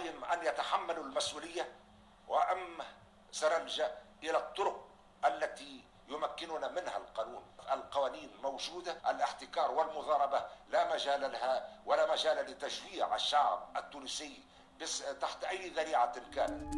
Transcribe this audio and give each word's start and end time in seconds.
عليهم 0.00 0.24
أن 0.24 0.46
يتحملوا 0.46 1.04
المسؤولية 1.04 1.68
وأم 2.28 2.78
سنلجأ 3.32 3.98
إلى 4.22 4.38
الطرق 4.38 4.88
التي 5.26 5.84
يمكننا 6.08 6.68
منها 6.68 6.96
القانون 6.96 7.42
القوانين 7.72 8.30
موجودة. 8.42 8.92
الاحتكار 9.10 9.70
والمضاربة 9.70 10.46
لا 10.68 10.94
مجال 10.94 11.20
لها 11.20 11.68
ولا 11.86 12.12
مجال 12.12 12.50
لتشجيع 12.50 13.14
الشعب 13.14 13.68
التونسي 13.76 14.42
بس 14.80 15.04
تحت 15.20 15.44
أي 15.44 15.68
ذريعة 15.68 16.30
كانت. 16.34 16.74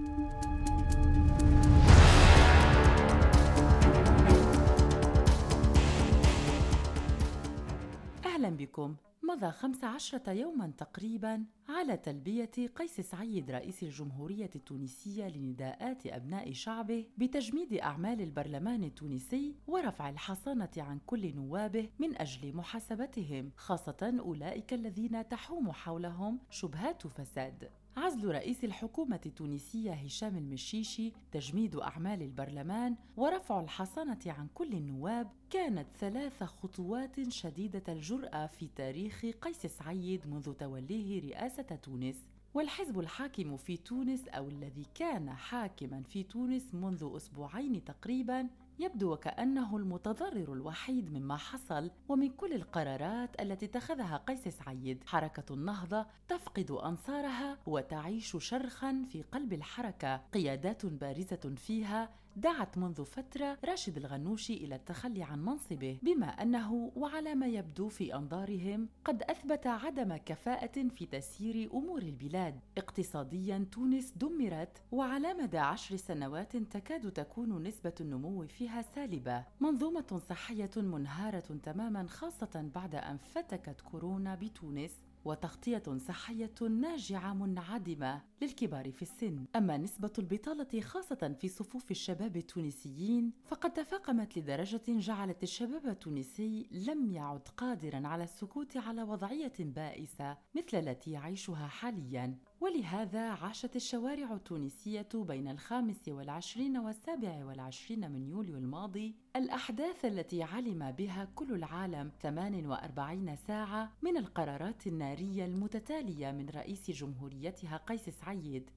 أهلا 8.27 8.49
بكم. 8.49 8.97
مضى 9.25 9.51
15 9.51 10.33
يوما 10.33 10.73
تقريبا 10.79 11.45
على 11.69 11.97
تلبية 11.97 12.51
قيس 12.77 13.01
سعيد 13.01 13.51
رئيس 13.51 13.83
الجمهورية 13.83 14.51
التونسية 14.57 15.29
لنداءات 15.29 16.07
أبناء 16.07 16.53
شعبه 16.53 17.07
بتجميد 17.19 17.73
أعمال 17.73 18.21
البرلمان 18.21 18.85
التونسي 18.85 19.57
ورفع 19.67 20.09
الحصانة 20.09 20.71
عن 20.77 20.99
كل 21.07 21.35
نوابه 21.35 21.89
من 21.99 22.17
أجل 22.17 22.57
محاسبتهم 22.57 23.51
خاصة 23.57 24.17
أولئك 24.21 24.73
الذين 24.75 25.29
تحوم 25.29 25.73
حولهم 25.73 26.39
شبهات 26.51 27.07
فساد. 27.07 27.82
عزل 27.97 28.25
رئيس 28.25 28.65
الحكومة 28.65 29.21
التونسية 29.27 29.93
هشام 29.93 30.37
المشيشي، 30.37 31.13
تجميد 31.33 31.77
أعمال 31.77 32.23
البرلمان، 32.23 32.97
ورفع 33.17 33.61
الحصانة 33.61 34.19
عن 34.27 34.49
كل 34.55 34.73
النواب 34.73 35.31
كانت 35.51 35.87
ثلاث 36.01 36.43
خطوات 36.43 37.29
شديدة 37.29 37.83
الجرأة 37.89 38.47
في 38.47 38.69
تاريخ 38.77 39.27
قيس 39.43 39.67
سعيد 39.67 40.27
منذ 40.27 40.53
توليه 40.53 41.21
رئاسة 41.21 41.63
تونس. 41.63 42.17
والحزب 42.55 43.01
الحاكم 43.01 43.57
في 43.57 43.77
تونس 43.77 44.29
أو 44.29 44.49
الذي 44.49 44.87
كان 44.95 45.31
حاكما 45.31 46.03
في 46.03 46.23
تونس 46.23 46.75
منذ 46.75 47.11
أسبوعين 47.17 47.85
تقريبا 47.85 48.49
يبدو 48.83 49.13
وكأنه 49.13 49.77
المتضرر 49.77 50.53
الوحيد 50.53 51.13
مما 51.13 51.37
حصل 51.37 51.91
ومن 52.09 52.29
كل 52.29 52.53
القرارات 52.53 53.41
التي 53.41 53.67
اتخذها 53.67 54.17
قيس 54.17 54.49
سعيد. 54.49 55.05
حركة 55.07 55.55
النهضة 55.55 56.07
تفقد 56.29 56.71
أنصارها 56.71 57.59
وتعيش 57.67 58.37
شرخا 58.41 59.05
في 59.13 59.23
قلب 59.23 59.53
الحركة. 59.53 60.17
قيادات 60.17 60.87
بارزة 60.87 61.55
فيها 61.57 62.11
دعت 62.37 62.79
منذ 62.79 63.05
فترة 63.05 63.59
راشد 63.65 63.97
الغنوشي 63.97 64.55
إلى 64.55 64.75
التخلي 64.75 65.23
عن 65.23 65.45
منصبه 65.45 65.99
بما 66.03 66.27
أنه 66.27 66.93
وعلى 66.97 67.35
ما 67.35 67.47
يبدو 67.47 67.89
في 67.89 68.15
أنظارهم 68.15 68.89
قد 69.05 69.23
أثبت 69.23 69.67
عدم 69.67 70.17
كفاءة 70.17 70.89
في 70.89 71.07
تسيير 71.07 71.71
أمور 71.75 72.03
البلاد. 72.03 72.61
اقتصاديا 72.79 73.67
تونس 73.73 74.13
دمرت 74.17 74.83
وعلى 74.93 75.35
مدى 75.35 75.59
عشر 75.59 75.97
سنوات 75.97 76.57
تكاد 76.57 77.13
تكون 77.13 77.63
نسبة 77.63 77.95
النمو 78.01 78.47
فيها 78.47 78.83
سالبة. 78.83 79.45
منظومة 79.61 80.21
صحية 80.29 80.71
منهارة 80.77 81.59
تماما 81.63 82.07
خاصة 82.07 82.71
بعد 82.75 82.95
أن 82.95 83.17
فتكت 83.17 83.81
كورونا 83.81 84.35
بتونس 84.35 84.93
وتغطية 85.25 85.83
صحية 86.09 86.55
ناجعة 86.71 87.35
منعدمة. 87.35 88.21
للكبار 88.43 88.91
في 88.91 89.03
السن. 89.03 89.45
أما 89.57 89.77
نسبة 89.77 90.13
البطالة 90.19 90.81
خاصة 90.81 91.37
في 91.41 91.49
صفوف 91.49 91.91
الشباب 91.91 92.37
التونسيين 92.37 93.33
فقد 93.45 93.73
تفاقمت 93.73 94.39
لدرجة 94.39 94.83
جعلت 94.89 95.43
الشباب 95.43 95.87
التونسي 95.87 96.69
لم 96.71 97.07
يعد 97.07 97.49
قادرا 97.57 98.07
على 98.07 98.25
السكوت 98.25 98.77
على 98.77 99.03
وضعية 99.03 99.53
بائسة 99.59 100.37
مثل 100.55 100.79
التي 100.79 101.11
يعيشها 101.11 101.67
حاليا. 101.67 102.39
ولهذا 102.61 103.31
عاشت 103.31 103.77
الشوارع 103.77 104.33
التونسية 104.35 105.09
بين 105.15 105.49
الخامس 105.49 106.09
والعشرين 106.09 106.79
والسابع 106.79 107.45
والعشرين 107.45 108.11
من 108.11 108.27
يوليو 108.29 108.57
الماضي 108.57 109.15
الأحداث 109.37 110.05
التي 110.05 110.43
علم 110.43 110.91
بها 110.91 111.29
كل 111.35 111.53
العالم 111.55 112.11
48 112.23 113.37
ساعة 113.37 113.93
من 114.03 114.17
القرارات 114.17 114.87
النارية 114.87 115.45
المتتالية 115.45 116.31
من 116.31 116.49
رئيس 116.49 116.91
جمهوريتها 116.91 117.77
قيس 117.77 118.11
سعيد 118.11 118.32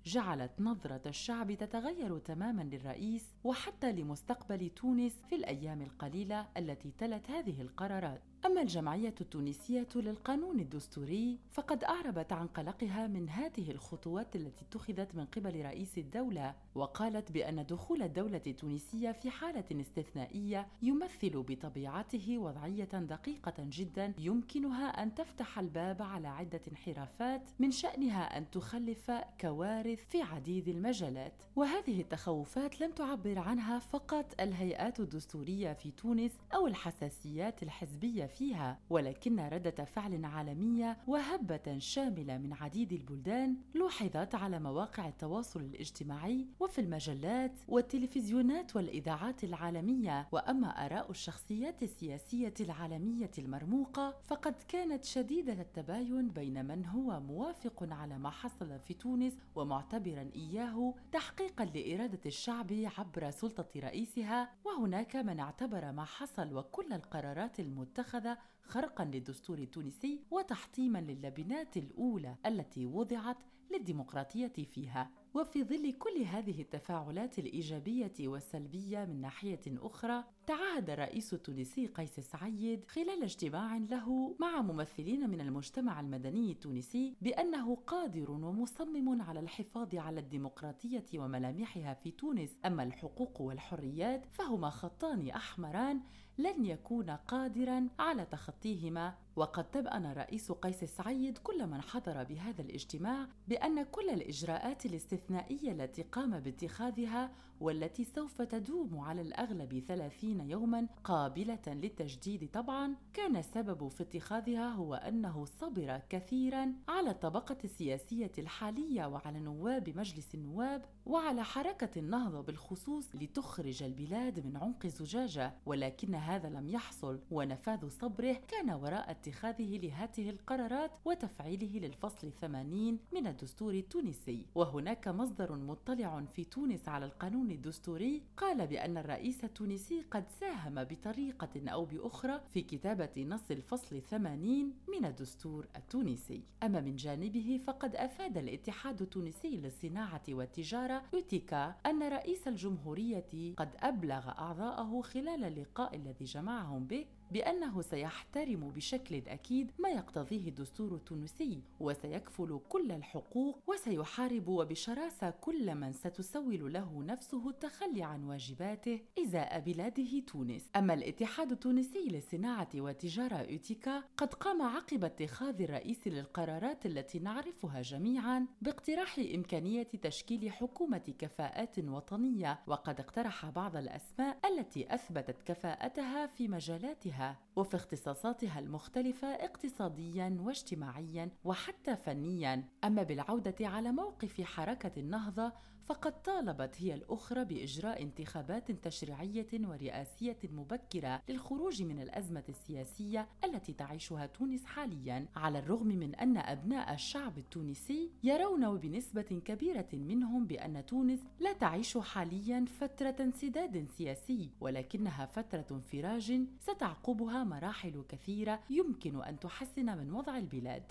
جعلت 0.06 0.52
نظرة 0.60 1.02
الشعب 1.06 1.54
تتغير 1.54 2.18
تماما 2.18 2.62
للرئيس 2.62 3.34
وحتى 3.44 3.92
لمستقبل 3.92 4.70
تونس 4.70 5.24
في 5.30 5.36
الأيام 5.36 5.82
القليلة 5.82 6.48
التي 6.58 6.92
تلت 7.00 7.30
هذه 7.30 7.62
القرارات. 7.62 8.22
أما 8.46 8.62
الجمعية 8.62 9.16
التونسية 9.22 9.88
للقانون 9.96 10.60
الدستوري 10.60 11.40
فقد 11.52 11.84
أعربت 11.84 12.34
عن 12.34 12.48
قلقها 12.48 13.08
من 13.08 13.30
هذه 13.30 13.72
الخطوات 13.72 14.36
التي 14.36 14.66
اتخذت 14.66 15.16
من 15.16 15.26
قبل 15.26 15.66
رئيس 15.66 15.98
الدولة 15.98 16.56
وقالت 16.76 17.32
بأن 17.32 17.66
دخول 17.66 18.02
الدولة 18.02 18.42
التونسية 18.48 19.12
في 19.12 19.30
حالة 19.30 19.82
استثنائية 19.82 20.68
يمثل 20.82 21.44
بطبيعته 21.48 22.38
وضعية 22.38 22.84
دقيقة 22.84 23.54
جدا 23.60 24.14
يمكنها 24.18 25.04
أن 25.04 25.16
تفتح 25.16 25.60
الباب 25.60 26.02
على 26.02 26.28
عدة 26.28 26.62
انحرافات 26.72 27.42
من 27.60 27.72
شأنها 27.72 28.38
أن 28.38 28.52
تخلف 28.52 29.12
كوارث 29.42 30.06
في 30.10 30.22
عديد 30.22 30.68
المجالات. 30.68 31.34
وهذه 31.56 32.02
التخوفات 32.02 32.82
لم 32.82 32.92
تعبر 32.92 33.40
عنها 33.40 33.80
فقط 33.80 34.42
الهيئات 34.42 35.00
الدستورية 35.00 35.74
في 35.74 35.92
تونس 35.92 36.32
أو 36.56 36.68
الحساسيات 36.68 37.64
الحزبية 37.64 38.26
فيها 38.36 38.80
ولكن 38.90 39.40
ردة 39.40 39.86
فعل 39.86 40.26
عالمية 40.26 40.98
وهبة 41.08 41.78
شاملة 41.78 42.38
من 42.38 42.54
عديد 42.54 42.94
البلدان 42.94 43.56
لوحظت 43.76 44.36
على 44.36 44.60
مواقع 44.60 45.08
التواصل 45.08 45.62
الاجتماعي 45.62 46.48
وفي 46.60 46.82
المجلات 46.82 47.52
والتلفزيونات 47.68 48.76
والإذاعات 48.76 49.44
العالمية. 49.44 50.28
وأما 50.32 50.86
آراء 50.86 51.12
الشخصيات 51.12 51.84
السياسية 51.84 52.54
العالمية 52.60 53.32
المرموقة 53.38 54.16
فقد 54.24 54.56
كانت 54.68 55.04
شديدة 55.04 55.54
التباين 55.54 56.30
بين 56.30 56.66
من 56.66 56.86
هو 56.86 57.20
موافق 57.20 57.88
على 57.92 58.18
ما 58.18 58.30
حصل 58.30 58.80
في 58.80 58.94
تونس 58.94 59.34
ومعتبرا 59.56 60.30
إياه 60.36 60.94
تحقيقا 61.12 61.66
لإرادة 61.66 62.20
الشعب 62.26 62.72
عبر 62.98 63.32
سلطة 63.32 63.68
رئيسها. 63.76 64.50
وهناك 64.66 65.16
من 65.16 65.40
اعتبر 65.40 65.92
ما 65.92 66.04
حصل 66.04 66.58
وكل 66.58 66.94
القرارات 66.94 67.60
المتخذة 67.60 68.15
هذا 68.16 68.38
خرقا 68.62 69.06
للدستور 69.06 69.60
التونسي 69.60 70.22
وتحطيما 70.32 70.98
للبنات 71.02 71.78
الأولى 71.78 72.36
التي 72.46 72.86
وضعت 72.86 73.38
للديمقراطية 73.72 74.48
فيها. 74.48 75.12
وفي 75.34 75.64
ظل 75.64 75.92
كل 75.92 76.22
هذه 76.22 76.62
التفاعلات 76.62 77.40
الإيجابية 77.40 78.14
والسلبية 78.20 79.06
من 79.06 79.22
ناحية 79.22 79.62
أخرى 79.68 80.24
تعهد 80.48 80.90
الرئيس 80.90 81.34
التونسي 81.34 81.88
قيس 81.88 82.20
سعيد 82.20 82.84
خلال 82.88 83.24
اجتماع 83.24 83.78
له 83.78 84.36
مع 84.40 84.62
ممثلين 84.62 85.30
من 85.30 85.42
المجتمع 85.42 86.00
المدني 86.00 86.52
التونسي 86.52 87.16
بأنه 87.22 87.76
قادر 87.76 88.32
ومصمم 88.32 89.22
على 89.22 89.40
الحفاظ 89.40 89.96
على 89.96 90.20
الديمقراطية 90.20 91.06
وملامحها 91.16 91.94
في 91.94 92.12
تونس. 92.12 92.58
أما 92.66 92.84
الحقوق 92.84 93.42
والحريات 93.42 94.26
فهما 94.26 94.70
خطان 94.70 95.30
أحمران 95.30 96.02
لن 96.38 96.66
يكون 96.66 97.10
قادرا 97.10 97.88
على 98.00 98.26
تخطيهما. 98.26 99.14
وقد 99.36 99.72
تبأن 99.72 100.14
رئيس 100.14 100.52
قيس 100.52 100.84
سعيد 100.84 101.38
كل 101.38 101.68
من 101.68 101.82
حضر 101.82 102.24
بهذا 102.24 102.62
الاجتماع 102.62 103.28
بأن 103.48 103.84
كل 103.84 104.10
الإجراءات 104.10 104.86
الاستثنائية 104.86 105.72
التي 105.72 106.02
قام 106.02 106.40
باتخاذها 106.40 107.32
والتي 107.60 108.04
سوف 108.04 108.42
تدوم 108.42 109.00
على 109.00 109.22
الأغلب 109.22 109.84
ثلاثين 109.88 110.50
يوما 110.50 110.88
قابلة 111.04 111.60
للتجديد 111.68 112.50
طبعا. 112.54 112.96
كان 113.14 113.36
السبب 113.38 113.88
في 113.88 114.04
اتخاذها 114.04 114.70
هو 114.70 114.96
أنه 114.96 115.46
صبر 115.46 116.02
كثيرا 116.10 116.74
على 116.88 117.10
الطبقة 117.10 117.58
السياسية 117.64 118.32
الحالية 118.38 119.06
وعلى 119.06 119.40
نواب 119.40 119.90
مجلس 119.98 120.36
النواب 120.36 120.86
وعلى 121.06 121.44
حركة 121.44 122.00
النهضة 122.00 122.42
بالخصوص 122.42 123.16
لتخرج 123.16 123.84
البلاد 123.84 124.46
من 124.46 124.58
عنق 124.58 124.88
زجاجة. 124.88 125.54
ولكن 125.66 126.16
هذا 126.16 126.50
لم 126.50 126.68
يحصل 126.68 127.20
ونفاذ 127.32 127.90
صبره 127.90 128.38
كان 128.48 128.70
وراء 128.70 129.12
اتخاذه 129.12 129.78
لهذه 129.78 130.30
القرارات 130.30 130.92
وتفعيله 131.06 131.80
للفصل 131.80 132.32
80 132.42 133.00
من 133.14 133.28
الدستور 133.28 133.74
التونسي. 133.74 134.46
وهناك 134.56 135.08
مصدر 135.08 135.56
مطلع 135.56 136.26
في 136.26 136.44
تونس 136.44 136.90
على 136.90 137.06
القانون 137.06 137.45
الدستوري 137.52 138.22
قال 138.38 138.68
بأن 138.68 138.98
الرئيس 138.98 139.44
التونسي 139.44 140.02
قد 140.12 140.24
ساهم 140.40 140.84
بطريقة 140.84 141.70
أو 141.70 141.86
بأخرى 141.86 142.42
في 142.54 142.62
كتابة 142.62 143.24
نص 143.24 143.52
الفصل 143.52 144.02
80 144.02 144.74
من 144.88 145.06
الدستور 145.06 145.68
التونسي. 145.76 146.44
أما 146.64 146.82
من 146.82 146.96
جانبه 146.96 147.60
فقد 147.68 147.96
أفاد 147.96 148.38
الاتحاد 148.38 149.02
التونسي 149.02 149.58
للصناعة 149.58 150.24
والتجارة 150.30 151.04
يوتيكا 151.14 151.76
أن 151.86 152.04
رئيس 152.04 152.48
الجمهورية 152.48 153.56
قد 153.58 153.70
أبلغ 153.80 154.30
أعضاءه 154.30 155.02
خلال 155.02 155.44
اللقاء 155.44 155.96
الذي 155.96 156.26
جمعهم 156.26 156.86
به 156.86 157.06
بأنه 157.32 157.82
سيحترم 157.82 158.72
بشكل 158.76 159.16
أكيد 159.28 159.72
ما 159.80 159.90
يقتضيه 159.90 160.48
الدستور 160.50 160.96
التونسي 160.96 161.62
وسيكفل 161.80 162.60
كل 162.70 162.92
الحقوق 162.92 163.60
وسيحارب 163.68 164.48
وبشراسة 164.48 165.30
كل 165.30 165.76
من 165.76 165.92
ستسول 165.94 166.74
له 166.74 167.04
نفسه 167.04 167.50
التخلي 167.50 168.04
عن 168.04 168.24
واجباته 168.24 169.00
إزاء 169.20 169.60
بلاده 169.60 170.20
تونس. 170.20 170.70
أما 170.76 170.94
الاتحاد 170.94 171.52
التونسي 171.52 172.08
للصناعة 172.08 172.70
والتجارة 172.76 173.36
أوتيكا 173.36 174.04
قد 174.18 174.34
قام 174.34 174.62
عقب 174.62 175.04
اتخاذ 175.04 175.62
الرئيس 175.62 176.08
للقرارات 176.08 176.86
التي 176.86 177.20
نعرفها 177.20 177.82
جميعا 177.82 178.46
باقتراح 178.62 179.20
إمكانية 179.36 179.84
تشكيل 179.84 180.52
حكومة 180.52 181.14
كفاءات 181.20 181.80
وطنية 181.80 182.60
وقد 182.68 183.00
اقترح 183.00 183.50
بعض 183.50 183.76
الأسماء 183.78 184.38
التي 184.46 184.94
أثبتت 184.96 185.42
كفاءتها 185.46 186.28
في 186.28 186.48
مجالاتها 186.48 187.25
وفي 187.56 187.76
اختصاصاتها 187.76 188.60
المختلفة 188.60 189.28
اقتصاديا 189.28 190.38
واجتماعيا 190.40 191.32
وحتى 191.44 191.96
فنيا. 191.96 192.70
أما 192.84 193.04
بالعودة 193.04 193.68
على 193.68 193.92
موقف 193.92 194.42
حركة 194.42 194.92
النهضة 194.98 195.54
فقد 195.86 196.22
طالبت 196.22 196.76
هي 196.78 196.94
الأخرى 196.94 197.46
بإجراء 197.46 198.04
انتخابات 198.04 198.72
تشريعية 198.72 199.48
ورئاسية 199.54 200.38
مبكرة 200.44 201.22
للخروج 201.30 201.84
من 201.84 202.00
الأزمة 202.00 202.44
السياسية 202.50 203.28
التي 203.44 203.74
تعيشها 203.74 204.26
تونس 204.26 204.66
حاليا 204.66 205.28
على 205.36 205.60
الرغم 205.60 205.88
من 205.88 206.16
أن 206.16 206.38
أبناء 206.38 206.94
الشعب 206.94 207.38
التونسي 207.38 208.12
يرون 208.24 208.78
بنسبة 208.78 209.22
كبيرة 209.22 209.90
منهم 209.94 210.46
بأن 210.46 210.86
تونس 210.86 211.20
لا 211.40 211.54
تعيش 211.54 211.98
حاليا 211.98 212.66
فترة 212.80 213.16
انسداد 213.20 213.88
سياسي 213.98 214.50
ولكنها 214.62 215.26
فترة 215.26 215.66
انفراج 215.72 216.42
ستعقبها 216.60 217.44
مراحل 217.44 218.04
كثيرة 218.10 218.60
يمكن 218.70 219.24
أن 219.24 219.40
تحسن 219.40 219.98
من 219.98 220.12
وضع 220.12 220.38
البلاد. 220.38 220.84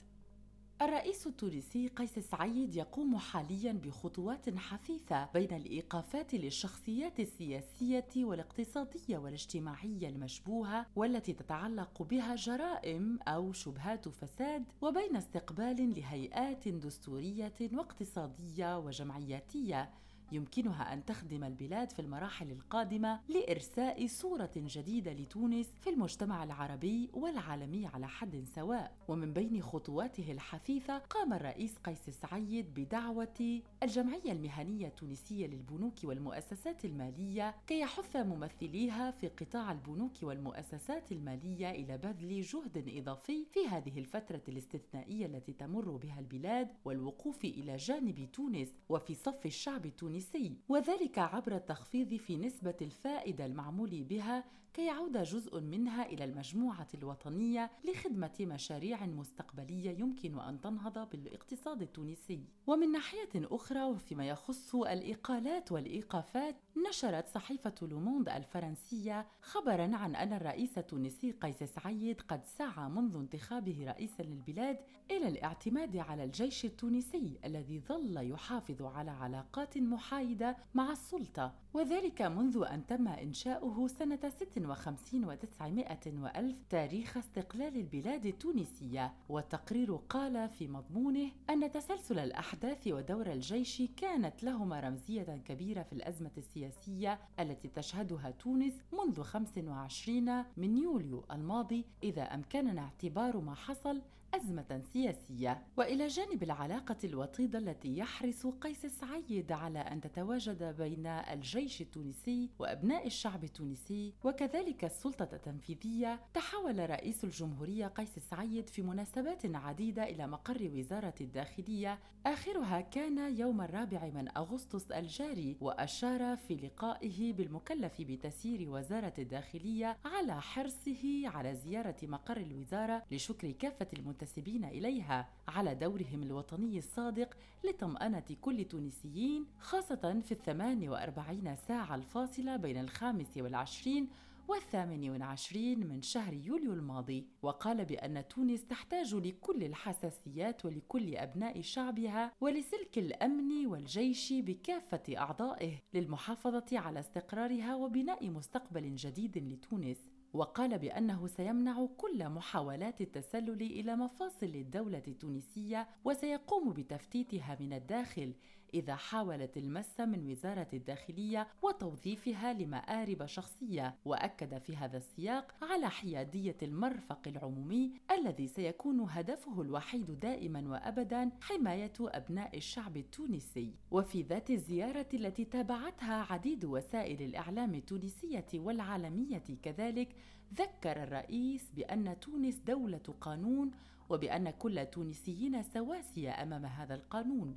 الرئيس 0.82 1.26
التونسي 1.26 1.88
قيس 1.88 2.19
سعيد 2.19 2.76
يقوم 2.76 3.19
حاليا 3.19 3.73
بخطوات 3.73 4.59
حثيثة 4.59 5.29
بين 5.35 5.53
الإيقافات 5.56 6.35
للشخصيات 6.35 7.21
السياسية 7.21 8.11
والاقتصادية 8.17 9.19
والاجتماعية 9.19 10.09
المشبوهة 10.09 10.87
والتي 10.97 11.32
تتعلق 11.32 12.03
بها 12.03 12.35
جرائم 12.35 13.19
أو 13.29 13.53
شبهات 13.53 14.09
فساد 14.09 14.65
وبين 14.81 15.17
استقبال 15.17 15.94
لهيئات 15.97 16.69
دستورية 16.69 17.55
واقتصادية 17.73 18.79
وجمعياتية. 18.79 19.91
يمكنها 20.34 20.92
أن 20.92 21.04
تخدم 21.04 21.44
البلاد 21.44 21.90
في 21.92 21.98
المراحل 22.02 22.50
القادمة 22.50 23.20
لإرساء 23.28 24.06
صورة 24.06 24.50
جديدة 24.56 25.12
لتونس 25.12 25.66
في 25.81 25.90
المجتمع 25.90 26.44
العربي 26.44 27.10
والعالمي 27.12 27.86
على 27.86 28.08
حد 28.08 28.44
سواء. 28.54 28.96
ومن 29.08 29.32
بين 29.32 29.62
خطواته 29.62 30.32
الحثيثة 30.32 30.98
قام 30.98 31.32
الرئيس 31.32 31.78
قيس 31.78 32.10
سعيد 32.10 32.75
بدعوة 32.75 33.60
الجمعية 33.82 34.32
المهنية 34.32 34.86
التونسية 34.86 35.46
للبنوك 35.46 35.94
والمؤسسات 36.04 36.84
المالية 36.84 37.54
كي 37.66 37.80
يحث 37.80 38.16
ممثليها 38.16 39.10
في 39.10 39.28
قطاع 39.28 39.72
البنوك 39.72 40.12
والمؤسسات 40.22 41.12
المالية 41.12 41.70
إلى 41.70 41.98
بذل 41.98 42.40
جهد 42.40 42.92
إضافي 42.96 43.44
في 43.52 43.66
هذه 43.66 43.98
الفترة 43.98 44.42
الاستثنائية 44.48 45.26
التي 45.26 45.52
تمر 45.52 45.90
بها 45.96 46.20
البلاد 46.20 46.69
والوقوف 46.84 47.44
إلى 47.44 47.76
جانب 47.76 48.28
تونس. 48.32 48.69
وفي 48.88 49.14
صف 49.14 49.46
الشعب 49.46 49.87
التونسي 49.87 50.24
التونسي 50.25 50.56
وذلك 50.69 51.19
عبر 51.19 51.56
التخفيض 51.56 52.15
في 52.15 52.37
نسبة 52.37 52.75
الفائدة 52.82 53.47
المعمول 53.47 54.05
بها 54.05 54.44
كي 54.75 54.87
يعود 54.87 55.19
جزء 55.19 55.61
منها 55.61 56.06
إلى 56.06 56.25
المجموعة 56.25 56.88
الوطنية 56.94 57.71
لخدمة 57.85 58.35
مشاريع 58.41 59.06
مستقبلية 59.06 59.91
يمكن 59.91 60.41
أن 60.41 60.61
تنهض 60.61 61.11
بالاقتصاد 61.11 61.82
التونسي. 61.82 62.44
ومن 62.67 62.93
ناحية 62.93 63.29
أخرى 63.35 63.85
وفيما 63.85 64.29
يخص 64.29 64.75
الإقالات 64.75 65.73
والإيقافات 65.73 66.56
نشرت 66.88 67.29
صحيفة 67.29 67.75
لوموند 67.82 68.29
الفرنسية 68.29 69.26
خبرا 69.41 69.97
عن 69.97 70.17
أن 70.17 70.32
الرئيس 70.32 70.79
التونسي 70.79 71.31
قيس 71.31 71.62
سعيد 71.62 72.21
قد 72.21 72.44
سعى 72.44 72.88
منذ 72.88 73.17
انتخابه 73.17 73.85
رئيسا 73.88 74.23
للبلاد 74.23 74.79
إلى 75.11 75.29
الاعتماد 75.29 75.97
على 75.97 76.25
الجيش 76.25 76.65
التونسي 76.65 77.38
الذي 77.44 77.81
ظل 77.81 78.31
يحافظ 78.31 78.82
على 78.82 79.11
علاقات 79.11 79.79
محايدة 79.79 80.56
مع 80.75 80.93
السلطة 80.93 81.55
وذلك 81.75 82.23
منذ 82.23 82.65
أن 82.71 82.87
تم 82.87 83.09
إنشاؤه 83.09 83.88
سنة 83.88 84.19
56 84.29 84.67
وخمسين 84.67 85.25
وتسعمائة 85.25 86.19
وألف 86.23 86.56
تاريخ 86.71 87.17
استقلال 87.17 87.76
البلاد 87.76 88.26
التونسية. 88.26 89.12
والتقرير 89.29 89.97
قال 90.09 90.49
في 90.49 90.69
مضمونه 90.69 91.31
أن 91.50 91.73
تسلسل 91.73 92.19
الأحداث 92.19 92.87
ودور 92.87 93.32
الجيش 93.32 93.82
كانت 93.97 94.43
لهما 94.43 94.81
رمزية 94.81 95.23
كبيرة 95.44 95.82
في 95.82 95.93
الأزمة 95.93 96.31
السياسية 96.38 97.19
التي 97.41 97.69
تشهدها 97.69 98.31
تونس 98.31 98.75
منذ 98.93 99.23
25 99.23 100.44
من 100.56 100.76
يوليو 100.76 101.25
الماضي 101.31 101.85
إذا 102.03 102.23
أمكننا 102.23 102.82
اعتبار 102.82 103.37
ما 103.37 103.55
حصل 103.55 104.03
أزمة 104.36 104.82
سياسية. 104.92 105.62
وإلى 105.76 106.06
جانب 106.06 106.42
العلاقة 106.42 106.96
الوطيدة 107.04 107.58
التي 107.58 107.98
يحرص 107.98 108.46
قيس 108.46 108.86
سعيد 108.86 109.52
على 109.52 109.78
أن 109.78 110.00
تتواجد 110.00 110.62
بين 110.78 111.06
الجيش 111.06 111.81
التونسي 111.81 112.50
وأبناء 112.58 113.06
الشعب 113.06 113.44
التونسي 113.44 114.14
وكذلك 114.25 114.84
السلطة 114.84 115.28
التنفيذية 115.32 116.20
تحول 116.34 116.90
رئيس 116.90 117.25
الجمهورية 117.25 117.86
قيس 117.86 118.19
سعيد 118.19 118.69
في 118.69 118.82
مناسبات 118.82 119.42
عديدة 119.56 120.02
إلى 120.04 120.26
مقر 120.26 120.70
وزارة 120.75 121.14
الداخلية. 121.20 121.98
آخرها 122.26 122.80
كان 122.80 123.37
يوم 123.38 123.60
الرابع 123.60 124.10
من 124.14 124.28
أغسطس 124.37 124.90
الجاري 124.90 125.56
وأشار 125.60 126.37
في 126.37 126.54
لقائه 126.54 127.32
بالمكلف 127.32 128.00
بتسيير 128.00 128.70
وزارة 128.70 129.12
الداخلية 129.19 129.96
على 130.04 130.40
حرصه 130.40 131.22
على 131.25 131.54
زيارة 131.54 131.96
مقر 132.02 132.37
الوزارة 132.37 133.02
لشكر 133.10 133.50
كافة 133.50 133.88
المنتسبين 133.92 134.24
المنتسبين 134.25 134.65
إليها 134.65 135.29
على 135.49 135.75
دورهم 135.75 136.23
الوطني 136.23 136.79
الصادق 136.79 137.37
لطمأنة 137.65 138.25
كل 138.41 138.65
تونسيين 138.65 139.47
خاصة 139.61 140.21
في 140.25 140.32
الثمان 140.32 140.88
وأربعين 140.88 141.56
ساعة 141.56 141.94
الفاصلة 141.94 142.56
بين 142.56 142.81
الخامس 142.81 143.37
والعشرين 143.37 144.09
والثامن 144.49 145.11
والعشرين 145.11 145.87
من 145.87 146.03
شهر 146.03 146.32
يوليو 146.32 146.73
الماضي. 146.73 147.26
وقال 147.43 147.85
بأن 147.85 148.29
تونس 148.29 148.67
تحتاج 148.67 149.15
لكل 149.15 149.65
الحساسيات 149.65 150.65
ولكل 150.65 151.17
أبناء 151.17 151.61
شعبها 151.61 152.32
ولسلك 152.41 152.99
الأمن 152.99 153.67
والجيش 153.67 154.32
بكافة 154.32 155.03
أعضائه 155.16 155.73
للمحافظة 155.95 156.78
على 156.78 157.00
استقرارها 157.00 157.75
وبناء 157.76 158.31
مستقبل 158.31 158.95
جديد 158.95 159.38
لتونس. 159.38 160.13
وقال 160.35 160.79
بأنه 160.79 161.26
سيمنع 161.26 161.87
كل 161.97 162.29
محاولات 162.29 163.00
التسلل 163.00 163.62
إلى 163.62 163.97
مفاصل 163.97 164.47
الدولة 164.47 165.03
التونسية 165.09 165.88
وسيقوم 166.05 166.73
بتفتيتها 166.73 167.57
من 167.61 167.73
الداخل 167.73 168.33
إذا 168.75 168.95
حاولت 168.95 169.57
المس 169.57 170.00
من 170.00 170.31
وزارة 170.31 170.69
الداخلية 170.73 171.49
وتوظيفها 171.62 172.52
لمآرب 172.52 173.26
شخصية 173.26 173.95
وأكد 174.04 174.59
في 174.59 174.76
هذا 174.76 174.97
السياق 174.97 175.54
على 175.62 175.90
حيادية 175.90 176.57
المرفق 176.62 177.21
العمومي 177.26 177.93
الذي 178.11 178.47
سيكون 178.47 179.00
هدفه 179.00 179.62
الوحيد 179.62 180.21
دائما 180.21 180.69
وأبدا 180.69 181.31
حماية 181.40 181.93
أبناء 182.00 182.57
الشعب 182.57 182.97
التونسي. 182.97 183.75
وفي 183.90 184.23
ذات 184.23 184.50
الزيارة 184.50 185.09
التي 185.14 185.45
تابعتها 185.45 186.33
عديد 186.33 186.64
وسائل 186.64 187.23
الإعلام 187.23 187.75
التونسية 187.75 188.47
والعالمية 188.54 189.43
كذلك 189.62 190.09
ذكر 190.54 191.02
الرئيس 191.02 191.71
بأن 191.76 192.21
تونس 192.21 192.57
دولة 192.57 193.14
قانون 193.21 193.71
وبأن 194.09 194.50
كل 194.50 194.78
التونسيين 194.78 195.62
سواسية 195.62 196.43
أمام 196.43 196.66
هذا 196.66 196.95
القانون. 196.95 197.57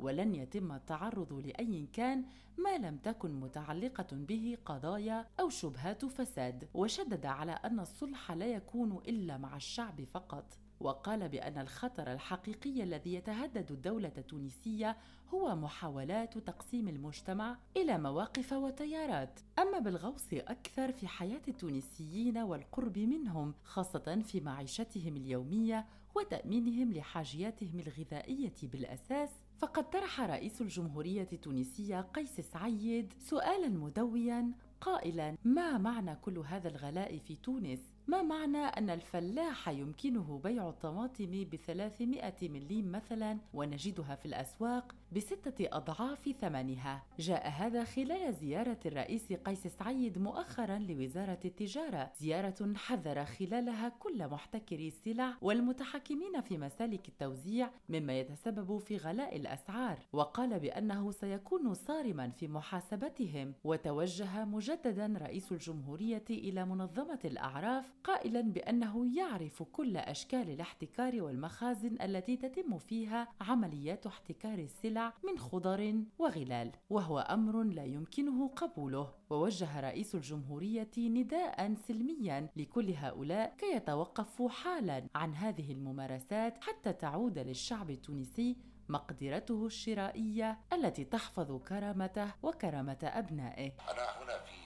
ولن 0.00 0.34
يتم 0.34 0.72
التعرض 0.72 1.32
لأي 1.32 1.88
كان 1.92 2.24
ما 2.58 2.78
لم 2.78 2.96
تكن 2.96 3.40
متعلقة 3.40 4.06
به 4.12 4.58
قضايا 4.64 5.26
أو 5.40 5.48
شبهات 5.48 6.04
فساد. 6.04 6.68
وشدد 6.74 7.26
على 7.26 7.52
أن 7.52 7.80
الصلح 7.80 8.32
لا 8.32 8.46
يكون 8.46 8.92
إلا 9.08 9.38
مع 9.38 9.56
الشعب 9.56 10.04
فقط. 10.04 10.58
وقال 10.80 11.28
بأن 11.28 11.58
الخطر 11.58 12.12
الحقيقي 12.12 12.82
الذي 12.82 13.14
يتهدد 13.14 13.72
الدولة 13.72 14.12
التونسية 14.18 14.96
هو 15.34 15.56
محاولات 15.56 16.38
تقسيم 16.38 16.88
المجتمع 16.88 17.58
إلى 17.76 17.98
مواقف 17.98 18.52
وتيارات. 18.52 19.40
أما 19.58 19.78
بالغوص 19.78 20.28
أكثر 20.32 20.92
في 20.92 21.08
حياة 21.08 21.42
التونسيين 21.48 22.38
والقرب 22.38 22.98
منهم 22.98 23.54
خاصة 23.64 24.22
في 24.24 24.40
معيشتهم 24.40 25.16
اليومية 25.16 25.86
وتأمينهم 26.14 26.92
لحاجياتهم 26.92 27.80
الغذائية 27.80 28.54
بالأساس 28.62 29.30
فقد 29.58 29.90
طرح 29.90 30.20
رئيس 30.20 30.60
الجمهورية 30.60 31.28
التونسية 31.32 32.00
قيس 32.00 32.40
سعيد 32.40 33.12
سؤالا 33.18 33.68
مدويا 33.68 34.52
قائلا 34.80 35.36
ما 35.44 35.78
معنى 35.78 36.16
كل 36.16 36.38
هذا 36.38 36.68
الغلاء 36.68 37.18
في 37.18 37.36
تونس؟ 37.36 37.80
ما 38.08 38.22
معنى 38.22 38.58
أن 38.58 38.90
الفلاح 38.90 39.68
يمكنه 39.68 40.40
بيع 40.44 40.68
الطماطم 40.68 41.46
بثلاثمائة 41.52 42.48
مليم 42.48 42.92
مثلا 42.92 43.38
ونجدها 43.54 44.14
في 44.14 44.26
الأسواق 44.26 44.94
بستة 45.12 45.68
أضعاف 45.72 46.34
ثمنها؟ 46.40 47.02
جاء 47.18 47.48
هذا 47.48 47.84
خلال 47.84 48.34
زيارة 48.34 48.78
الرئيس 48.86 49.32
قيس 49.32 49.66
سعيد 49.66 50.18
مؤخرا 50.18 50.78
لوزارة 50.78 51.38
التجارة. 51.44 52.12
زيارة 52.20 52.74
حذر 52.76 53.24
خلالها 53.24 53.88
كل 53.88 54.28
محتكري 54.28 54.88
السلع 54.88 55.34
والمتحكمين 55.40 56.40
في 56.40 56.58
مسالك 56.58 57.08
التوزيع 57.08 57.70
مما 57.88 58.20
يتسبب 58.20 58.78
في 58.78 58.96
غلاء 58.96 59.36
الأسعار 59.36 59.98
وقال 60.12 60.60
بأنه 60.60 61.10
سيكون 61.10 61.74
صارما 61.74 62.30
في 62.30 62.48
محاسبتهم. 62.48 63.54
وتوجه 63.64 64.44
مجددا 64.44 65.14
رئيس 65.18 65.52
الجمهورية 65.52 66.24
إلى 66.30 66.64
منظمة 66.64 67.20
الأعراف 67.24 67.95
قائلا 68.04 68.40
بأنه 68.40 69.16
يعرف 69.16 69.62
كل 69.62 69.96
أشكال 69.96 70.50
الاحتكار 70.50 71.22
والمخازن 71.22 71.96
التي 72.02 72.36
تتم 72.36 72.78
فيها 72.78 73.28
عمليات 73.40 74.06
احتكار 74.06 74.58
السلع 74.58 75.12
من 75.24 75.38
خضر 75.38 76.02
وغلال 76.18 76.72
وهو 76.90 77.18
أمر 77.18 77.62
لا 77.62 77.84
يمكنه 77.84 78.48
قبوله. 78.48 79.14
ووجه 79.30 79.80
رئيس 79.80 80.14
الجمهورية 80.14 80.90
نداء 80.98 81.74
سلميا 81.74 82.48
لكل 82.56 82.90
هؤلاء 82.90 83.54
كي 83.58 83.66
يتوقفوا 83.76 84.48
حالا 84.48 85.06
عن 85.14 85.34
هذه 85.34 85.72
الممارسات 85.72 86.64
حتى 86.64 86.92
تعود 86.92 87.38
للشعب 87.38 87.90
التونسي 87.90 88.56
مقدرته 88.88 89.66
الشرائية 89.66 90.58
التي 90.72 91.04
تحفظ 91.04 91.52
كرامته 91.62 92.34
وكرامة 92.42 92.98
أبنائه. 93.02 93.72
أنا 93.90 94.22
هنا 94.22 94.38
في 94.38 94.56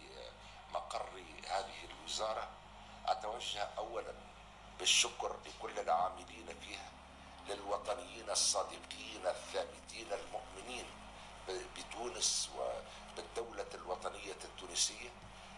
مقر 0.74 1.08
هذه 1.50 1.90
الوزارة 1.90 2.59
أتوجه 3.10 3.68
أولا 3.78 4.12
بالشكر 4.78 5.36
لكل 5.46 5.78
العاملين 5.78 6.46
فيها 6.60 6.90
للوطنيين 7.48 8.30
الصادقين 8.30 9.26
الثابتين 9.26 10.12
المؤمنين 10.12 10.86
بتونس 11.76 12.50
وبالدولة 12.56 13.66
الوطنية 13.74 14.36
التونسية. 14.44 15.10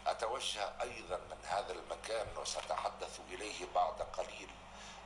أتوجه 0.07 0.73
أيضا 0.83 1.17
من 1.17 1.39
هذا 1.45 1.73
المكان 1.73 2.27
وسأتحدث 2.37 3.21
إليه 3.31 3.67
بعد 3.75 4.03
قليل 4.03 4.51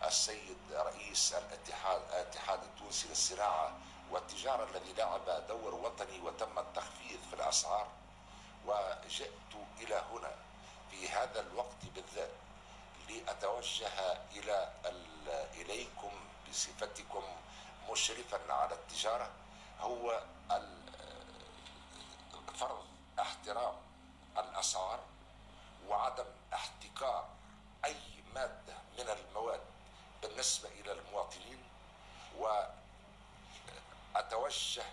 السيد 0.04 0.58
رئيس 0.72 1.32
الاتحاد 1.34 2.00
الاتحاد 2.10 2.62
التونسي 2.62 3.08
للصناعة 3.08 3.76
والتجارة 4.10 4.64
الذي 4.64 4.92
لعب 4.92 5.46
دور 5.48 5.74
وطني 5.74 6.20
وتم 6.20 6.58
التخفيض 6.58 7.18
في 7.30 7.36
الأسعار 7.36 7.88
وجئت 8.66 9.52
إلى 9.80 10.02
هنا 10.12 10.34
في 10.96 11.08
هذا 11.08 11.40
الوقت 11.40 11.84
بالذات 11.94 12.30
لأتوجه 13.08 13.88
إلى 14.32 14.72
إليكم 15.54 16.10
بصفتكم 16.48 17.22
مشرفا 17.90 18.52
على 18.52 18.74
التجارة. 18.74 19.30
هو 19.80 20.22
فرض 22.56 22.84
احترام 23.20 23.74
الأسعار 24.38 25.00
وعدم 25.88 26.24
احتكار 26.54 27.28
أي 27.84 27.96
مادة 28.34 28.74
من 28.98 29.08
المواد 29.08 29.60
بالنسبة 30.22 30.68
إلى 30.68 30.92
المواطنين 30.92 31.62
وأتوجه 34.14 34.84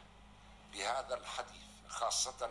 بهذا 0.74 1.16
الحديث 1.16 1.64
خاصة 1.88 2.50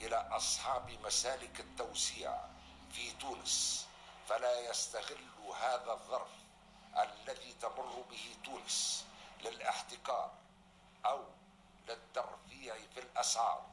إلى 0.00 0.16
أصحاب 0.16 0.90
مسالك 1.04 1.60
التوزيع 1.60 2.38
في 2.92 3.12
تونس 3.12 3.86
فلا 4.28 4.60
يستغلوا 4.70 5.56
هذا 5.56 5.92
الظرف 5.92 6.30
الذي 6.98 7.52
تمر 7.52 8.04
به 8.10 8.36
تونس 8.44 9.06
للاحتكار 9.44 10.32
أو 11.06 11.24
للترفيع 11.88 12.74
في 12.94 13.00
الأسعار. 13.00 13.66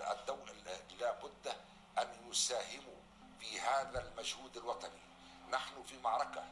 الدولة 0.00 0.52
لا 1.00 1.12
بد 1.12 1.56
أن 1.98 2.30
يساهموا 2.30 3.00
في 3.40 3.60
هذا 3.60 4.00
المجهود 4.08 4.56
الوطني. 4.56 5.00
نحن 5.50 5.82
في 5.82 5.98
معركة 5.98 6.44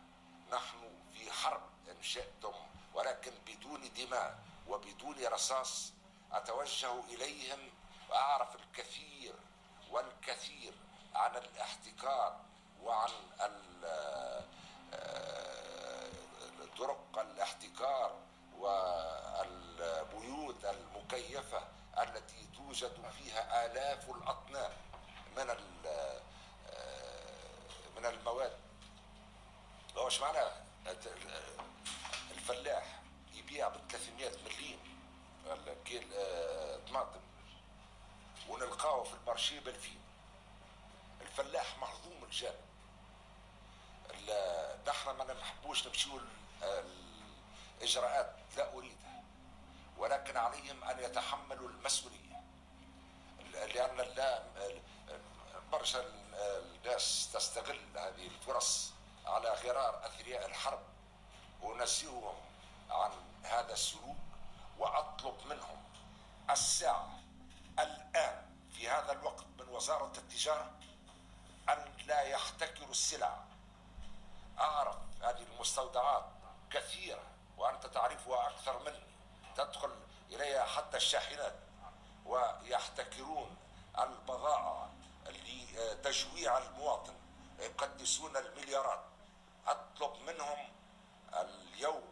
نحن 0.53 0.79
في 1.15 1.33
حرب 1.33 1.63
إن 1.89 2.03
شئتم 2.03 2.53
ولكن 2.95 3.33
بدون 3.47 3.93
دماء 3.93 4.39
وبدون 4.69 5.25
رصاص 5.25 5.93
أتوجه 6.33 7.01
إليهم 7.01 7.59
وأعرف 8.11 8.57
الكثير 8.57 9.35
والكثير 9.91 10.73
عن 11.15 11.37
الاحتكار 11.37 12.41
وعن 12.83 13.11
طرق 16.79 17.19
الاحتكار 17.19 18.15
والبيوت 18.59 20.65
المكيفة 20.65 21.63
التي 21.99 22.47
توجد 22.57 23.11
فيها 23.19 23.67
آلاف 23.67 24.11
الأطنان 24.11 24.71
من 25.37 25.47
من 27.97 28.07
المواد 28.07 28.57
وش 29.97 30.21
معنى 30.21 30.39
الفلاح 32.31 33.01
يبيع 33.35 33.69
ب 33.69 33.77
300 33.91 34.31
مليم 34.45 34.79
كيل 35.85 36.09
طماطم 36.89 37.21
ونلقاه 38.49 39.03
في 39.03 39.15
المارشي 39.15 39.61
ب 39.61 39.69
2000 39.69 39.89
الفلاح 41.21 41.79
مهضوم 41.79 42.25
الجانب 42.25 42.65
نحن 45.41 45.64
نحبوش 45.75 45.87
نمشيو 45.87 46.21
الإجراءات 47.81 48.37
لا 48.57 48.73
أريدها 48.73 49.23
ولكن 49.99 50.37
عليهم 50.37 50.85
أن 50.85 50.99
يتحملوا 51.05 51.44
الشاحنات 81.05 81.55
ويحتكرون 82.27 83.57
البضائع 83.99 84.89
لتجويع 85.27 86.59
المواطن 86.59 87.15
يقدسون 87.59 88.37
المليارات. 88.37 89.01
أطلب 89.67 90.13
منهم 90.27 90.69
اليوم 91.35 92.03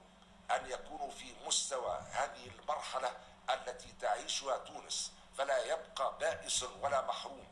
أن 0.50 0.70
يكونوا 0.70 1.10
في 1.10 1.34
مستوى 1.46 1.98
هذه 2.12 2.46
المرحلة 2.46 3.16
التي 3.50 3.92
تعيشها 4.00 4.58
تونس 4.58 5.12
فلا 5.38 5.64
يبقى 5.64 6.18
بائس 6.20 6.62
ولا 6.62 7.02
محروم. 7.06 7.46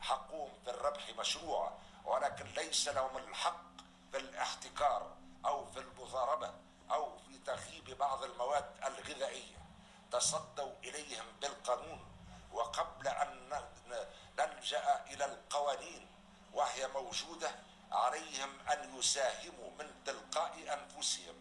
حقهم 0.00 0.48
في 0.64 0.70
الربح 0.70 1.10
مشروع 1.18 1.72
ولكن 2.04 2.44
ليس 2.44 2.88
لهم 2.88 3.16
الحق 3.16 3.62
في 4.12 4.18
الاحتكار 4.18 5.10
أو 5.46 5.66
في 5.66 5.78
المضاربة 5.80 6.54
أو 6.90 7.18
في 7.18 7.38
تغييب 7.46 7.98
بعض 7.98 8.24
المواد 8.24 8.64
الغذائية. 8.86 9.61
تصدوا 10.12 10.72
إليهم 10.84 11.24
بالقانون 11.40 12.00
وقبل 12.52 13.08
أن 13.08 13.62
نلجأ 14.38 15.04
إلى 15.06 15.24
القوانين 15.24 16.06
وهي 16.52 16.88
موجودة 16.88 17.50
عليهم 17.92 18.50
أن 18.72 18.98
يساهموا 18.98 19.70
من 19.78 20.04
تلقاء 20.06 20.52
أنفسهم 20.78 21.34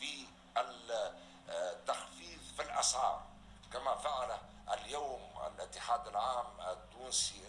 في 0.00 0.26
التخفيض 1.48 2.40
في 2.56 2.62
الأسعار. 2.62 3.22
كما 3.72 3.94
فعل 3.96 4.38
اليوم 4.72 5.32
الاتحاد 5.46 6.08
العام 6.08 6.60
التونسي 6.60 7.42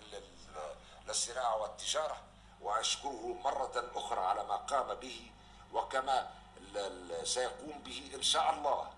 للصناعه 1.08 1.58
والتجارة 1.58 2.18
وأشكره 2.62 3.38
مرة 3.44 3.92
أخرى 3.96 4.20
على 4.20 4.44
ما 4.44 4.56
قام 4.56 4.94
به 4.94 5.32
وكما 5.74 6.32
سيقوم 7.24 7.84
به 7.86 8.12
إن 8.16 8.24
شاء 8.24 8.54
الله 8.54 8.94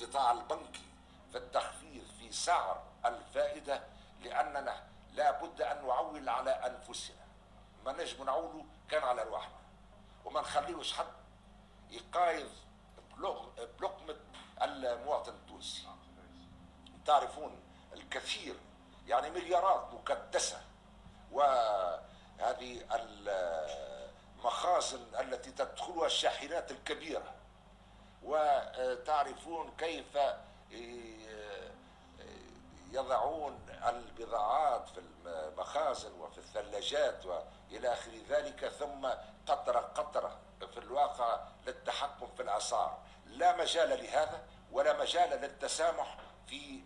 القطاع 0.00 0.32
البنكي 0.32 0.86
في 1.32 1.38
التخفيض 1.38 2.04
في 2.18 2.32
سعر 2.32 2.82
الفائدة 3.04 3.82
لأننا 4.22 4.82
لا 5.12 5.30
بد 5.30 5.62
أن 5.62 5.86
نعول 5.86 6.28
على 6.28 6.50
أنفسنا. 6.50 7.26
ما 7.84 7.92
نجم 7.92 8.24
نعولوا 8.24 8.64
كان 8.90 9.02
على 9.02 9.22
رواحنا 9.22 9.58
وما 10.24 10.40
نخليوش 10.40 10.92
حد 10.92 11.06
يقايض 11.90 12.50
بلقمة 13.78 14.16
المواطن 14.62 15.32
التونسي. 15.32 15.88
تعرفون 17.06 17.60
الكثير 17.92 18.56
يعني 19.06 19.30
مليارات 19.30 19.94
مكدسة. 19.94 20.62
هذه 22.38 22.84
المخازن 24.36 25.20
التي 25.20 25.50
تدخلها 25.50 26.06
الشاحنات 26.06 26.70
الكبيرة. 26.70 27.34
وتعرفون 28.78 29.72
كيف 29.78 30.18
يضعون 32.92 33.60
البضاعات 33.86 34.88
في 34.88 35.00
المخازن 35.26 36.12
وفي 36.20 36.38
الثلاجات 36.38 37.26
وإلى 37.26 37.92
آخر 37.92 38.10
ذلك 38.28 38.68
ثم 38.68 39.08
قطره 39.46 39.80
قطره 39.80 40.38
في 40.72 40.78
الواقع 40.78 41.40
للتحكم 41.66 42.26
في 42.36 42.42
الاسعار 42.42 42.98
لا 43.26 43.56
مجال 43.56 43.88
لهذا 43.88 44.42
ولا 44.72 45.00
مجال 45.00 45.40
للتسامح 45.40 46.16
في 46.46 46.80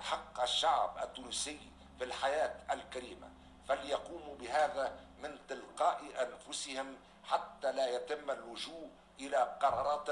حق 0.00 0.40
الشعب 0.40 0.98
التونسي 1.02 1.58
في 1.98 2.04
الحياة 2.04 2.54
الكريمة. 2.70 3.28
فليقوموا 3.68 4.36
بهذا 4.36 4.92
من 5.22 5.38
تلقاء 5.48 6.00
أنفسهم 6.22 6.96
حتى 7.24 7.72
لا 7.72 7.88
يتم 7.88 8.30
اللجوء 8.30 8.90
إلى 9.20 9.56
قرارات 9.62 10.10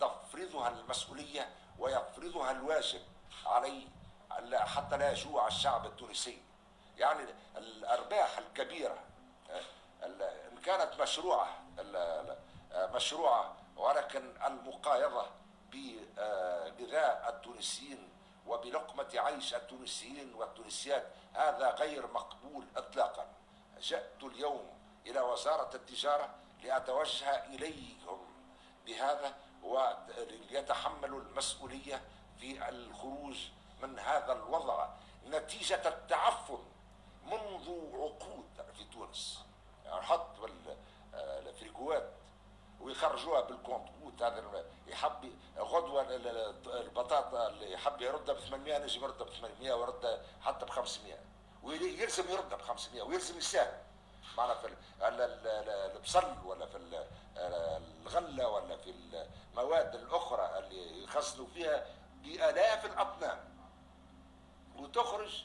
تفرضها 0.00 0.68
المسؤولية 0.68 1.48
ويفرضها 1.78 2.50
الواجب 2.50 3.00
عليه 3.46 3.86
حتى 4.54 4.96
لا 4.96 5.12
يجوع 5.12 5.46
الشعب 5.46 5.86
التونسي. 5.86 6.42
يعني 6.98 7.24
الأرباح 7.56 8.38
الكبيرة 8.38 8.98
إن 10.02 10.58
كانت 10.64 11.00
مشروعة 11.00 11.48
مشروعة 12.74 13.56
ولكن 13.76 14.34
المقايضة 14.46 15.26
بغذاء 15.72 17.28
التونسيين 17.28 18.08
وبلقمة 18.46 19.08
عيش 19.14 19.54
التونسيين 19.54 20.34
والتونسيات 20.34 21.06
هذا 21.34 21.70
غير 21.70 22.06
مقبول 22.06 22.66
اطلاقا. 22.76 23.26
جئت 23.80 24.22
اليوم 24.22 24.78
إلى 25.06 25.20
وزارة 25.20 25.76
التجارة 25.76 26.34
لأتوجه 26.62 27.44
إليهم 27.44 28.34
بهذا 28.86 29.34
وليتحملوا 29.64 31.20
المسؤولية 31.20 32.02
في 32.40 32.68
الخروج 32.68 33.36
من 33.82 33.98
هذا 33.98 34.32
الوضع 34.32 34.88
نتيجة 35.26 35.88
التعفن 35.88 36.58
منذ 37.26 37.70
عقود 37.94 38.48
في 38.76 38.84
تونس. 38.84 39.40
يعني 39.84 40.02
حط 40.02 40.30
الفريكوات 41.14 42.10
ويخرجوها 42.80 43.40
بال 43.40 43.52
compte. 43.52 43.94
هذا 44.22 44.64
يحب 44.86 45.32
غدوة 45.58 46.06
البطاطا 46.80 47.48
اللي 47.48 47.72
يحب 47.72 48.02
يردها 48.02 48.34
ب 48.34 48.38
800 48.38 48.78
نجم 48.78 49.02
يردها 49.04 49.26
ب 49.26 49.30
800 49.30 49.72
ويردها 49.72 50.22
حتى 50.42 50.64
ب 50.66 50.70
500 50.70 51.14
ويلزم 51.62 52.30
يردها 52.30 52.56
ب 52.58 52.62
500 52.62 53.02
ويلزم 53.02 53.38
يساهم 53.38 53.82
معنا 54.36 54.54
في 54.54 54.74
البصل 55.96 56.34
ولا 56.44 56.66
في 56.66 56.76
الغلة 57.36 58.48
ولا 58.48 58.76
في 58.76 58.94
المواد 59.52 59.94
الأخرى 59.94 60.58
اللي 60.58 61.04
يخزنوا 61.04 61.46
فيها 61.46 61.86
بآلاف 62.22 62.84
الأطنان. 62.84 63.38
وتخرج 64.76 65.44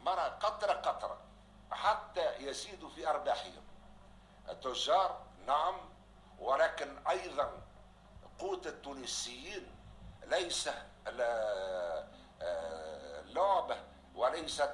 مرة 0.00 0.22
قطرة 0.22 0.72
قطرة 0.72 1.18
حتى 1.72 2.36
يزيدوا 2.36 2.88
في 2.88 3.08
أرباحهم. 3.08 3.62
التجار 4.48 5.22
نعم 5.46 5.74
ولكن 6.38 7.06
أيضا 7.08 7.62
قوت 8.38 8.66
التونسيين 8.66 9.74
ليس 10.26 10.68
لعبة 13.34 13.76
وليست 14.14 14.72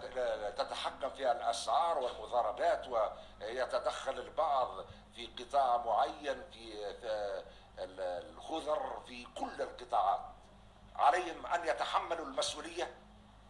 تتحكم 0.57 1.11
فيها 1.11 1.33
الأسعار 1.33 1.99
والمضاربات 1.99 2.89
ويتدخل 2.89 4.19
البعض 4.19 4.69
في 5.15 5.27
قطاع 5.27 5.77
معين 5.77 6.43
في 6.53 6.95
الخضر 7.79 9.03
في 9.07 9.25
كل 9.25 9.63
القطاعات. 9.63 10.21
عليهم 10.97 11.47
أن 11.47 11.69
يتحملوا 11.69 12.27
المسؤولية 12.27 12.95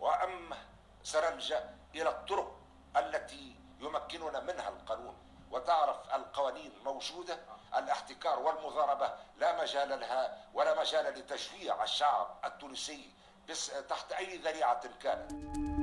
وأما 0.00 0.56
سنلجأ 1.03 1.77
إلى 1.94 2.09
الطرق 2.09 2.61
التي 2.96 3.57
يمكننا 3.81 4.40
منها 4.40 4.68
القانون. 4.68 5.16
وتعرف 5.50 6.14
القوانين 6.14 6.72
موجودة 6.85 7.38
الاحتكار 7.77 8.38
والمضاربة 8.38 9.14
لا 9.37 9.62
مجال 9.62 10.00
لها 10.00 10.44
ولا 10.55 10.81
مجال 10.81 11.05
لتشجيع 11.05 11.85
الشعب 11.85 12.38
التونسي 12.44 13.11
تحت 13.88 14.12
أي 14.12 14.37
ذريعة 14.38 14.88
كانت. 15.03 15.73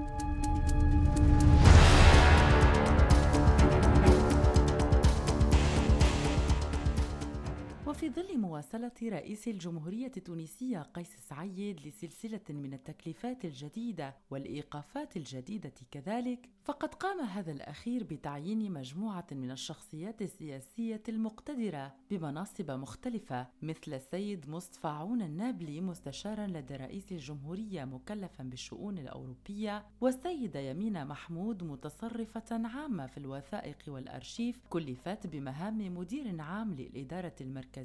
وفي 7.92 8.10
ظل 8.10 8.38
مواصلة 8.38 8.92
رئيس 9.04 9.48
الجمهورية 9.48 10.12
التونسية 10.18 10.80
قيس 10.80 11.16
سعيد 11.30 11.88
لسلسلة 11.88 12.40
من 12.50 12.74
التكليفات 12.74 13.46
الجديدة 13.46 14.16
والإيقافات 14.30 15.18
الجديدة 15.18 15.74
كذلك، 15.92 16.50
فقد 16.64 16.94
قام 16.94 17.20
هذا 17.20 17.52
الأخير 17.52 18.04
بتعيين 18.04 18.72
مجموعة 18.72 19.28
من 19.32 19.52
الشخصيات 19.52 20.22
السياسية 20.22 21.04
المقتدرة 21.10 21.94
بمناصب 22.12 22.72
مختلفة 22.72 23.48
مثل 23.62 23.94
السيد 23.94 24.50
مصطفى 24.50 24.88
عون 24.88 25.22
النابلي 25.22 25.82
مستشارا 25.82 26.48
لدى 26.48 26.76
رئيس 26.76 27.12
الجمهورية 27.12 27.86
مكلفا 27.86 28.44
بالشؤون 28.44 28.98
الأوروبية 28.98 29.86
والسيدة 30.02 30.60
يمينة 30.60 31.04
محمود 31.04 31.64
متصرفة 31.64 32.68
عامة 32.68 33.08
في 33.08 33.18
الوثائق 33.18 33.78
والأرشيف 33.88 34.62
كلفت 34.70 35.28
بمهام 35.28 35.98
مدير 35.98 36.42
عام 36.42 36.74
للإدارة 36.74 37.36
المركزية 37.42 37.82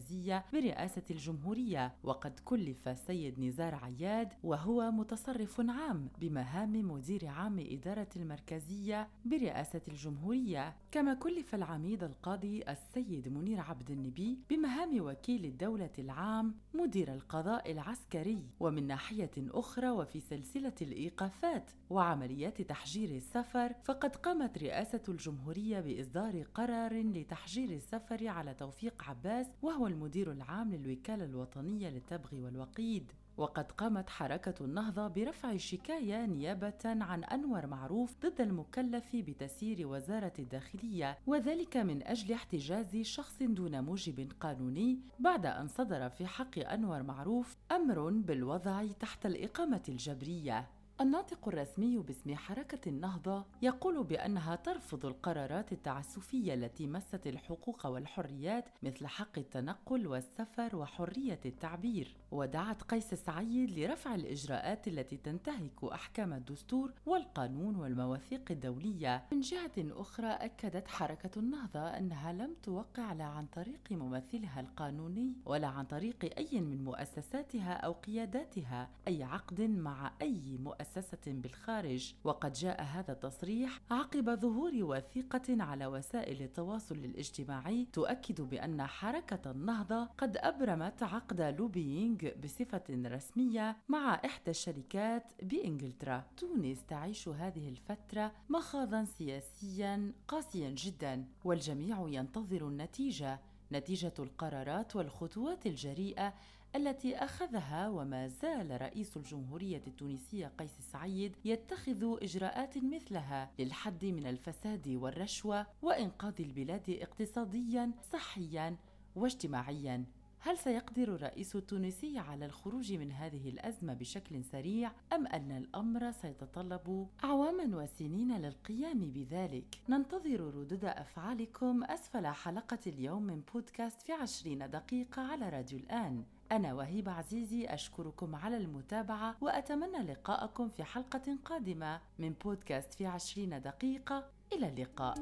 برئاسة 0.52 1.02
الجمهورية. 1.10 1.94
وقد 2.02 2.40
كلف 2.44 2.88
السيد 2.88 3.40
نزار 3.40 3.74
عياد 3.74 4.32
وهو 4.42 4.90
متصرف 4.90 5.60
عام 5.60 6.08
بمهام 6.20 6.90
مدير 6.90 7.26
عام 7.26 7.58
إدارة 7.58 8.08
المركزية 8.16 8.46
المركزية 8.56 9.08
برئاسة 9.24 9.80
الجمهورية. 9.88 10.76
كما 10.92 11.14
كلف 11.14 11.54
العميد 11.54 12.04
القاضي 12.04 12.62
السيد 12.68 13.28
منير 13.28 13.60
عبد 13.60 13.90
النبي 13.90 14.38
بمهام 14.50 15.00
وكيل 15.00 15.44
الدولة 15.44 15.90
العام 15.98 16.54
مدير 16.74 17.12
القضاء 17.12 17.72
العسكري. 17.72 18.46
ومن 18.60 18.86
ناحية 18.86 19.30
أخرى 19.38 19.90
وفي 19.90 20.20
سلسلة 20.20 20.74
الإيقافات 20.82 21.70
وعمليات 21.90 22.62
تحجير 22.62 23.10
السفر 23.10 23.72
فقد 23.84 24.16
قامت 24.16 24.58
رئاسة 24.58 25.02
الجمهورية 25.08 25.80
بإصدار 25.80 26.42
قرار 26.54 27.02
لتحجير 27.02 27.70
السفر 27.70 28.28
على 28.28 28.54
توفيق 28.54 29.02
عباس 29.08 29.46
وهو 29.62 29.85
المدير 29.86 30.32
العام 30.32 30.74
للوكالة 30.74 31.24
الوطنية 31.24 31.88
للتبغ 31.88 32.34
والوقيد. 32.34 33.12
وقد 33.36 33.72
قامت 33.72 34.10
حركة 34.10 34.64
النهضة 34.64 35.08
برفع 35.08 35.56
شكاية 35.56 36.26
نيابة 36.26 36.72
عن 36.84 37.24
أنور 37.24 37.66
معروف 37.66 38.14
ضد 38.26 38.40
المكلف 38.40 39.16
بتسيير 39.16 39.86
وزارة 39.86 40.32
الداخلية 40.38 41.18
وذلك 41.26 41.76
من 41.76 42.06
أجل 42.06 42.32
احتجاز 42.32 42.96
شخص 42.96 43.42
دون 43.42 43.84
موجب 43.84 44.32
قانوني. 44.40 45.00
بعد 45.18 45.46
أن 45.46 45.68
صدر 45.68 46.08
في 46.08 46.26
حق 46.26 46.58
أنور 46.58 47.02
معروف 47.02 47.56
أمر 47.72 48.10
بالوضع 48.10 48.86
تحت 49.00 49.26
الإقامة 49.26 49.82
الجبرية. 49.88 50.68
الناطق 51.00 51.48
الرسمي 51.48 51.98
باسم 51.98 52.34
حركة 52.34 52.88
النهضة 52.88 53.44
يقول 53.62 54.04
بأنها 54.04 54.56
ترفض 54.56 55.06
القرارات 55.06 55.72
التعسفية 55.72 56.54
التي 56.54 56.86
مست 56.86 57.26
الحقوق 57.26 57.86
والحريات 57.86 58.64
مثل 58.82 59.06
حق 59.06 59.38
التنقل 59.38 60.06
والسفر 60.06 60.76
وحرية 60.76 61.40
التعبير، 61.46 62.16
ودعت 62.30 62.82
قيس 62.82 63.14
سعيد 63.14 63.78
لرفع 63.78 64.14
الإجراءات 64.14 64.88
التي 64.88 65.16
تنتهك 65.16 65.84
أحكام 65.92 66.32
الدستور 66.32 66.92
والقانون 67.06 67.76
والمواثيق 67.76 68.50
الدولية. 68.50 69.24
من 69.32 69.40
جهة 69.40 69.72
أخرى 69.78 70.28
أكدت 70.28 70.88
حركة 70.88 71.38
النهضة 71.38 71.80
أنها 71.80 72.32
لم 72.32 72.54
توقع 72.62 73.12
لا 73.12 73.24
عن 73.24 73.46
طريق 73.46 73.92
ممثلها 73.92 74.60
القانوني 74.60 75.32
ولا 75.44 75.66
عن 75.66 75.84
طريق 75.84 76.38
أي 76.38 76.60
من 76.60 76.84
مؤسساتها 76.84 77.72
أو 77.72 77.92
قياداتها 77.92 78.88
أي 79.08 79.22
عقد 79.22 79.60
مع 79.60 80.12
أي 80.22 80.58
مؤسسة 80.58 80.85
مؤسسة 80.86 81.18
بالخارج 81.26 82.14
وقد 82.24 82.52
جاء 82.52 82.82
هذا 82.82 83.12
التصريح 83.12 83.80
عقب 83.90 84.30
ظهور 84.34 84.72
وثيقة 84.74 85.62
على 85.62 85.86
وسائل 85.86 86.42
التواصل 86.42 86.94
الاجتماعي 86.94 87.86
تؤكد 87.92 88.40
بأن 88.40 88.86
حركة 88.86 89.50
النهضة 89.50 90.04
قد 90.04 90.36
أبرمت 90.36 91.02
عقد 91.02 91.40
لوبيينغ 91.40 92.16
بصفة 92.44 92.84
رسمية 92.90 93.76
مع 93.88 94.14
إحدى 94.14 94.50
الشركات 94.50 95.32
بإنجلترا. 95.42 96.24
تونس 96.36 96.84
تعيش 96.88 97.28
هذه 97.28 97.68
الفترة 97.68 98.32
مخاضا 98.48 99.04
سياسيا 99.04 100.12
قاسيا 100.28 100.70
جدا 100.70 101.24
والجميع 101.44 102.06
ينتظر 102.08 102.68
النتيجة 102.68 103.40
نتيجة 103.72 104.14
القرارات 104.18 104.96
والخطوات 104.96 105.66
الجريئة 105.66 106.34
التي 106.76 107.16
أخذها 107.16 107.88
وما 107.88 108.28
زال 108.28 108.80
رئيس 108.82 109.16
الجمهورية 109.16 109.82
التونسية 109.86 110.52
قيس 110.58 110.70
سعيد 110.92 111.36
يتخذ 111.44 112.16
إجراءات 112.22 112.78
مثلها 112.78 113.50
للحد 113.58 114.04
من 114.04 114.26
الفساد 114.26 114.88
والرشوة 114.88 115.66
وإنقاذ 115.82 116.34
البلاد 116.40 116.98
اقتصاديا 117.02 117.92
صحيا 118.12 118.76
واجتماعيا. 119.16 120.04
هل 120.46 120.58
سيقدر 120.58 121.14
الرئيس 121.14 121.56
التونسي 121.56 122.18
على 122.18 122.46
الخروج 122.46 122.92
من 122.92 123.12
هذه 123.12 123.48
الأزمة 123.48 123.94
بشكل 123.94 124.44
سريع 124.44 124.92
أم 125.12 125.26
أن 125.26 125.50
الأمر 125.50 126.10
سيتطلب 126.10 127.08
أعواما 127.24 127.76
وسنين 127.76 128.36
للقيام 128.38 128.98
بذلك؟ 128.98 129.64
ننتظر 129.88 130.40
ردود 130.40 130.84
أفعالكم 130.84 131.84
أسفل 131.84 132.26
حلقة 132.26 132.78
اليوم 132.86 133.22
من 133.22 133.42
بودكاست 133.54 134.02
في 134.02 134.12
عشرين 134.12 134.70
دقيقة 134.70 135.22
على 135.22 135.48
راديو 135.48 135.78
الآن. 135.78 136.24
أنا 136.52 136.74
وهيبة 136.74 137.12
عزيزي 137.12 137.64
أشكركم 137.64 138.34
على 138.34 138.56
المتابعة 138.56 139.36
وأتمنى 139.40 139.98
لقاءكم 139.98 140.68
في 140.68 140.84
حلقة 140.84 141.38
قادمة 141.44 142.00
من 142.18 142.34
بودكاست 142.44 142.94
في 142.94 143.06
عشرين 143.06 143.62
دقيقة. 143.62 144.24
إلى 144.52 144.68
اللقاء. 144.68 145.14